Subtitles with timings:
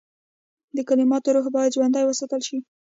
[0.75, 2.57] د کلماتو روح باید ژوندی وساتل شي.